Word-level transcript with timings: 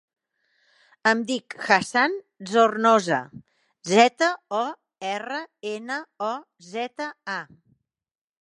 Em 1.11 1.19
dic 1.31 1.55
Hassan 1.65 2.15
Zornoza: 2.53 3.19
zeta, 3.91 4.33
o, 4.63 4.65
erra, 5.13 5.45
ena, 5.77 6.03
o, 6.33 6.35
zeta, 6.73 7.13
a. 7.37 7.41